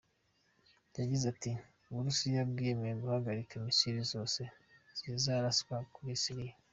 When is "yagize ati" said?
0.99-1.51